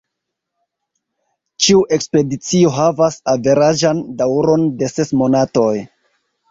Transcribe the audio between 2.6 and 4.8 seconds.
havas averaĝan daŭron